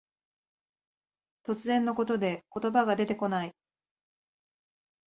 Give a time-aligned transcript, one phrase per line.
[1.43, 3.55] 突然のことで言葉が出てこない。